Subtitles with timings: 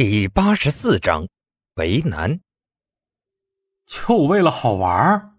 [0.00, 1.26] 第八十四章，
[1.74, 2.38] 为难。
[3.84, 5.30] 就为了好玩儿？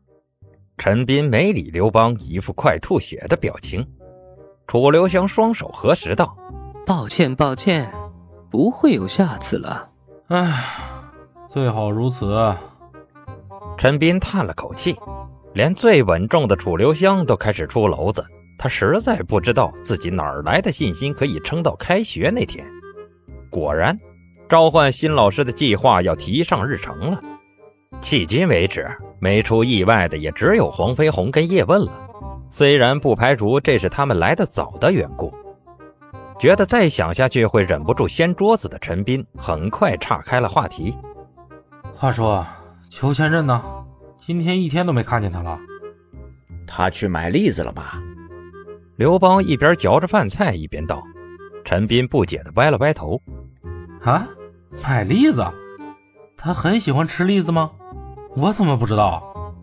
[0.77, 3.87] 陈斌没理刘邦一副快吐血的表情。
[4.67, 6.35] 楚留香双手合十道
[6.85, 7.89] ：“抱歉，抱歉，
[8.51, 9.89] 不会有下次了。”
[10.27, 10.61] 唉，
[11.47, 12.53] 最好如此。
[13.77, 14.93] 陈斌叹了口气，
[15.53, 18.21] 连最稳重的楚留香都开始出篓子。
[18.57, 22.69] 他实在不知道自己哪儿来的信心可以撑到开学那天。
[23.49, 23.97] 果然。
[24.49, 27.21] 召唤新老师的计划要提上日程了。
[28.01, 31.91] 迄今为止，没出意外的也只有黄飞鸿跟叶问了。
[32.49, 35.31] 虽然不排除这是他们来的早的缘故，
[36.39, 40.97] 觉得再想下去会忍不住掀桌子的陈斌，很快岔开了话题。
[41.93, 42.43] 话说，
[42.89, 43.63] 裘千仞呢？
[44.17, 45.59] 今天一天都没看见他了。
[46.65, 48.01] 他去买栗子了吧？
[48.95, 51.03] 刘邦一边嚼着饭菜一边道。
[51.63, 53.21] 陈斌不解的歪了歪头。
[54.01, 54.27] 啊？
[54.71, 55.45] 买栗子，
[56.37, 57.71] 他很喜欢吃栗子吗？
[58.35, 59.53] 我怎么不知道？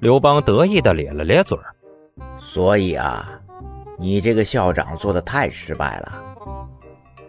[0.00, 1.74] 刘邦得意的咧了咧嘴儿。
[2.40, 3.40] 所以啊，
[3.98, 6.22] 你这个校长做的太失败了，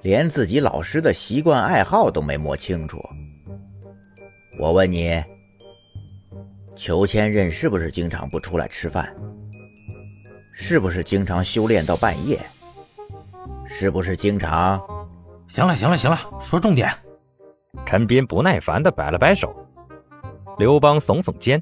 [0.02, 3.00] 连自己老师的习惯爱好都没摸清楚。
[4.60, 5.24] 我问你，
[6.76, 9.16] 裘千仞是不是经常不出来吃饭？
[10.52, 12.40] 是不是经常修炼到半夜？
[13.68, 14.82] 是不是经常？
[15.48, 16.92] 行了，行了，行了，说重点。
[17.86, 19.56] 陈斌不耐烦地摆了摆手，
[20.58, 21.62] 刘邦耸耸肩：“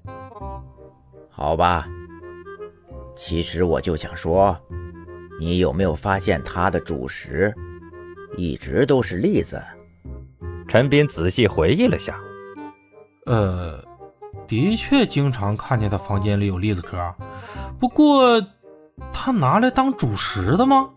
[1.30, 1.88] 好吧，
[3.16, 4.58] 其实我就想说，
[5.40, 7.54] 你有没有发现他的主食
[8.38, 9.62] 一直都是栗子？”
[10.68, 12.18] 陈斌仔细回忆了下
[13.28, 13.80] ：“呃，
[14.48, 16.98] 的确经常看见他房间里有栗子壳，
[17.80, 18.42] 不过
[19.14, 20.90] 他拿来当主食的吗？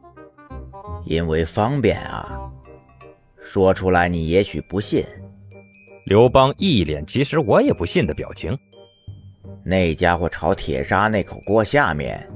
[1.04, 2.37] 因为方便啊。”
[3.50, 5.02] 说出来你也许不信，
[6.04, 8.54] 刘邦一脸其实我也不信的表情。
[9.64, 12.28] 那家伙炒铁砂那口锅下面，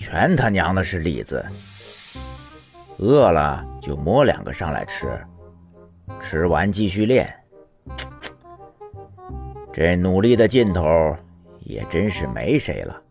[0.00, 1.44] 全他娘的是栗子。
[2.96, 5.06] 饿了就摸两个上来吃，
[6.18, 7.30] 吃完继续练。
[9.70, 11.14] 这努力的劲头
[11.60, 13.02] 也真是没谁了。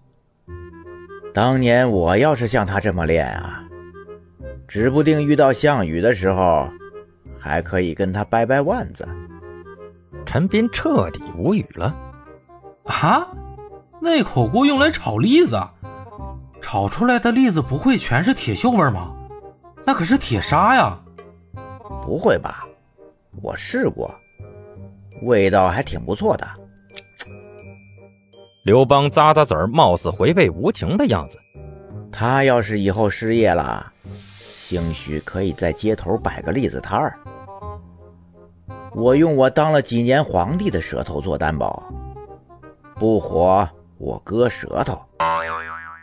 [1.35, 3.63] 当年我要是像他这么练啊，
[4.67, 6.67] 指不定遇到项羽的时候。
[7.39, 9.07] 还可以跟他掰掰腕子。
[10.25, 11.95] 陈斌彻底无语了。
[12.85, 13.27] 啊，
[14.01, 15.61] 那口锅用来炒栗子，
[16.61, 19.13] 炒出来的栗子不会全是铁锈味吗？
[19.85, 20.99] 那可是铁砂呀！
[22.01, 22.67] 不会吧？
[23.41, 24.13] 我试过，
[25.23, 26.47] 味道还挺不错的。
[28.63, 31.39] 刘邦咂咂嘴，貌似回味无穷的样子。
[32.11, 33.91] 他要是以后失业了，
[34.55, 37.17] 兴许可以在街头摆个栗子摊儿。
[38.99, 41.83] 我用我当了几年皇帝的舌头做担保，
[42.95, 43.69] 不火
[43.99, 44.99] 我割舌头。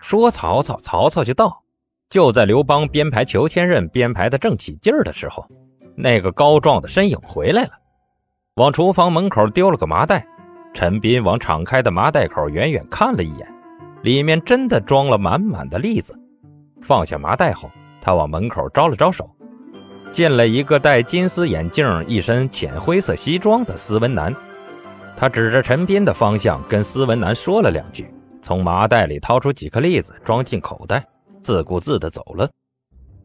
[0.01, 1.61] 说曹操，曹操就到。
[2.09, 5.45] 就在刘邦编排裘千仞编排的正起劲儿的时候，
[5.97, 7.71] 那个高壮的身影回来了，
[8.55, 10.25] 往厨房门口丢了个麻袋。
[10.73, 13.55] 陈斌往敞开的麻袋口远远看了一眼，
[14.03, 16.17] 里面真的装了满满的栗子。
[16.81, 17.69] 放下麻袋后，
[18.01, 19.29] 他往门口招了招手。
[20.15, 24.33] 进了一个戴金丝眼镜、一身浅灰色西装的斯文男，
[25.17, 28.09] 他指着陈斌的方向跟斯文男说了两句，
[28.41, 31.05] 从麻袋里掏出几颗栗子装进口袋，
[31.43, 32.49] 自顾自地走了。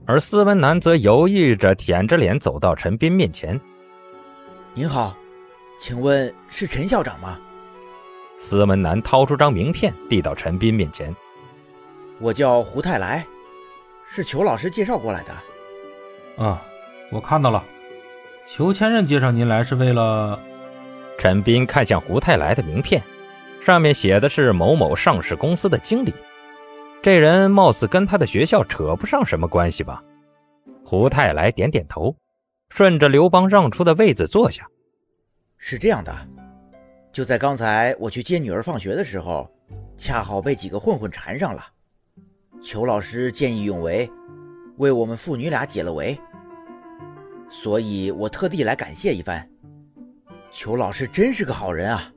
[0.07, 3.61] 而斯文男则犹豫着，舔着脸走到陈斌面前
[4.73, 5.15] ：“您好，
[5.79, 7.37] 请问是陈校长吗？”
[8.41, 11.15] 斯文男掏出张名片递到陈斌面前
[12.19, 13.23] ：“我叫胡太来，
[14.09, 16.59] 是裘老师介绍过来的。”啊。
[17.11, 17.65] 我看到了，
[18.45, 20.39] 裘千仞介绍您来是为了。
[21.17, 23.03] 陈斌看向胡太来的名片，
[23.65, 26.13] 上面写的是某某上市公司的经理。
[27.01, 30.03] 这人貌似跟他的学校扯不上什么关系吧？
[30.85, 32.15] 胡太来点点头，
[32.69, 34.65] 顺着刘邦让出的位子坐下。
[35.57, 36.15] 是这样的，
[37.11, 39.49] 就在刚才我去接女儿放学的时候，
[39.97, 41.65] 恰好被几个混混缠上了。
[42.61, 44.09] 裘老师见义勇为，
[44.77, 46.17] 为我们父女俩解了围。
[47.49, 49.47] 所以我特地来感谢一番。
[50.51, 52.11] 裘老师真是个好人啊！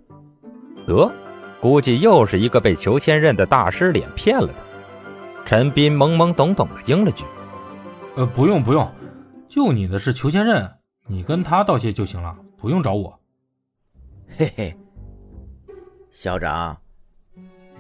[0.87, 1.13] 得，
[1.61, 4.55] 估计又是一个被裘千仞的大师脸骗了的。
[5.45, 7.25] 陈斌懵懵懂懂的应了句
[8.17, 8.91] ：“呃，不用不用，
[9.49, 10.71] 救你的是裘千仞，
[11.07, 13.19] 你跟他道谢就行了，不用找我。”
[14.39, 14.77] 嘿嘿，
[16.11, 16.77] 校长，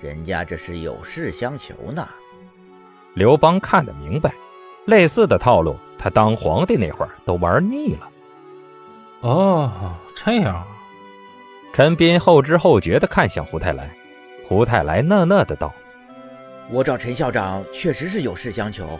[0.00, 2.06] 人家这是有事相求呢。
[3.14, 4.34] 刘邦看得明白，
[4.86, 5.76] 类似的套路。
[6.02, 8.10] 他当皇帝那会儿都玩腻了。
[9.20, 10.66] 哦，这样啊。
[11.72, 13.88] 陈斌后知后觉地看向胡太来，
[14.44, 15.72] 胡太来讷讷的道
[16.72, 18.98] ：“我找陈校长确实是有事相求。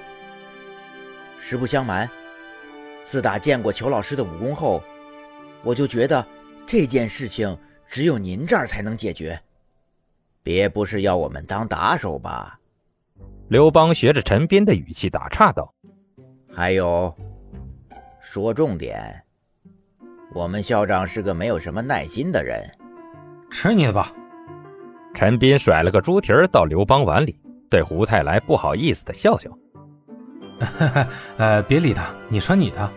[1.41, 2.09] 实不相瞒，
[3.03, 4.81] 自打见过裘老师的武功后，
[5.65, 6.25] 我就觉得
[6.65, 9.37] 这件事情只有您这儿才能解决。
[10.45, 12.61] 别不是要我们当打手吧？”
[13.51, 15.75] 刘邦学着陈斌的语气打岔道
[16.55, 17.15] ：“还有，
[18.21, 19.23] 说重点。”
[20.35, 22.63] 我们校长是个没有什么耐心的人，
[23.51, 24.11] 吃你的吧！
[25.15, 27.39] 陈斌甩了个猪蹄儿到刘邦碗里，
[27.69, 29.51] 对胡太来不好意思的笑笑。
[31.37, 32.91] 呃，别理他，你说你的。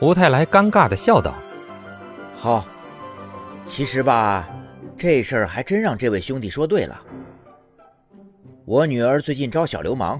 [0.00, 1.34] 胡太来尴尬的笑道
[2.32, 2.64] ：“好，
[3.66, 4.48] 其实吧，
[4.96, 6.98] 这事儿还真让这位兄弟说对了。
[8.64, 10.18] 我女儿最近招小流氓，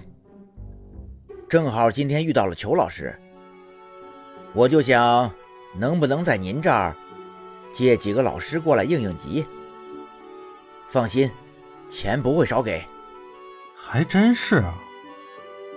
[1.49, 3.15] 正好今天遇到了裘老师，
[4.53, 5.31] 我就想。”
[5.77, 6.97] 能不能在您这儿
[7.75, 9.47] 借几个老师过来应应急？
[10.89, 11.31] 放心，
[11.91, 12.83] 钱不会少给。
[13.77, 14.75] 还真是啊！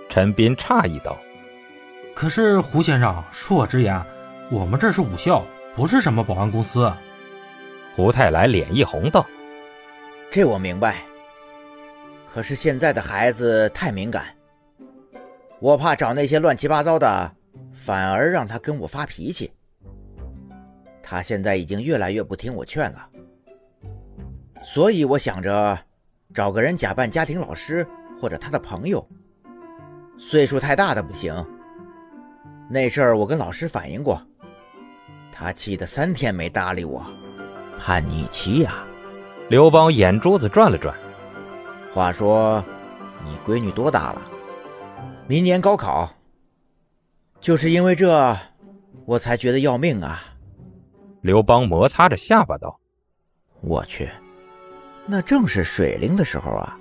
[0.08, 1.20] 陈斌诧异道
[2.16, 4.02] ：“可是胡先生，恕我直言，
[4.50, 5.44] 我们这是武校，
[5.76, 6.90] 不是什么保安公司。”
[7.94, 9.24] 胡太来脸一红道
[10.32, 11.02] ：“这我明白。
[12.32, 14.34] 可是现在的孩子太敏感，
[15.62, 17.32] 我怕找那些乱七八糟的，
[17.72, 19.52] 反而让他跟我发脾气。”
[21.00, 23.08] 他现在已经越来越不听我劝了，
[24.64, 25.78] 所以我想着
[26.34, 27.86] 找个人假扮家庭老师
[28.20, 29.08] 或者他的朋友，
[30.18, 31.32] 岁数太大的不行。
[32.68, 34.20] 那事儿我跟老师反映过，
[35.30, 37.06] 他气得三天没搭理我，
[37.78, 38.84] 叛逆期呀。
[39.48, 40.92] 刘邦眼珠子转了转，
[41.94, 42.64] 话说
[43.24, 44.28] 你闺女多大了？
[45.28, 46.12] 明年高考，
[47.40, 48.36] 就是因为这，
[49.06, 50.22] 我才觉得要命啊。
[51.20, 52.80] 刘邦摩擦着下巴道
[53.62, 54.10] ：“我去，
[55.06, 56.76] 那正是水灵的时候啊！”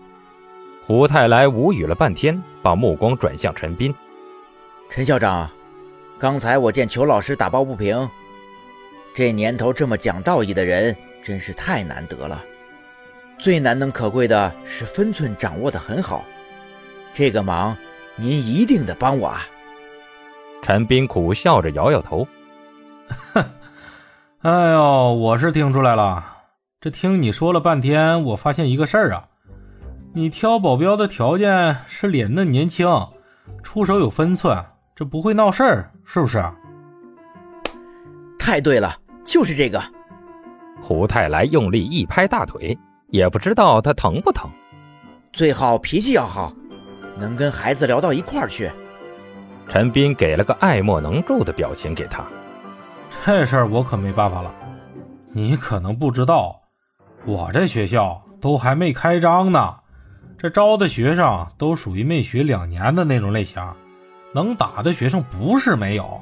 [0.83, 3.93] 胡太来无语了半天，把目光转向陈斌
[4.89, 5.49] ：“陈校长，
[6.17, 8.09] 刚才我见裘老师打抱不平。
[9.13, 12.44] 这年头这么讲道义的人真是太难得了。
[13.37, 16.25] 最难能可贵的是分寸掌握的很好。
[17.13, 17.77] 这个忙，
[18.21, 19.41] 您一定得帮我啊！”
[20.62, 22.27] 陈斌苦笑着摇摇头
[23.33, 23.44] ：“哼。”
[24.44, 26.23] 哎呦，我是听出来了。
[26.79, 29.25] 这听你说了半天，我发现一个事儿啊，
[30.13, 32.88] 你挑保镖的条件是脸嫩年轻，
[33.62, 34.63] 出手有分寸，
[34.95, 36.44] 这不会闹事儿，是不是？
[38.39, 39.79] 太对了，就是这个。
[40.81, 42.75] 胡太来用力一拍大腿，
[43.09, 44.50] 也不知道他疼不疼。
[45.31, 46.51] 最好脾气要好，
[47.21, 48.69] 能跟孩子聊到一块儿去。
[49.69, 52.25] 陈斌给了个爱莫能助的表情给他。
[53.23, 54.53] 这事儿我可没办法了，
[55.31, 56.59] 你可能不知道，
[57.23, 59.75] 我这学校都还没开张呢，
[60.38, 63.62] 这招的学生都属于没学两年的那种类型，
[64.33, 66.21] 能打的学生不是没有，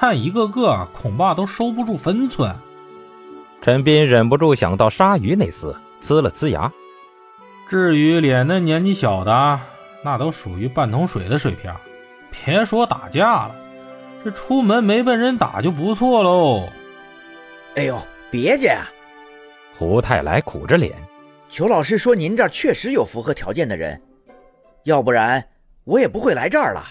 [0.00, 2.54] 但一个个恐怕都收不住分寸。
[3.62, 6.70] 陈斌忍不住想到鲨鱼那厮，呲了呲牙。
[7.68, 9.58] 至于脸嫩年纪小的，
[10.02, 11.72] 那都属于半桶水的水平，
[12.30, 13.56] 别说打架了。
[14.24, 16.68] 这出门没被人打就不错喽。
[17.76, 18.90] 哎呦，别介啊！
[19.76, 20.94] 胡太来苦着脸。
[21.48, 24.00] 裘老师说您这儿确实有符合条件的人，
[24.84, 25.46] 要不然
[25.84, 26.84] 我也不会来这儿了。